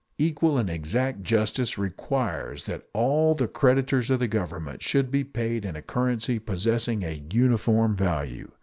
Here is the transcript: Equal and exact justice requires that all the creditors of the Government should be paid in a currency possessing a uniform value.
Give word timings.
Equal 0.17 0.57
and 0.57 0.67
exact 0.67 1.21
justice 1.21 1.77
requires 1.77 2.65
that 2.65 2.87
all 2.91 3.35
the 3.35 3.47
creditors 3.47 4.09
of 4.09 4.17
the 4.17 4.27
Government 4.27 4.81
should 4.81 5.11
be 5.11 5.23
paid 5.23 5.63
in 5.63 5.75
a 5.75 5.83
currency 5.83 6.39
possessing 6.39 7.03
a 7.03 7.21
uniform 7.31 7.95
value. 7.95 8.49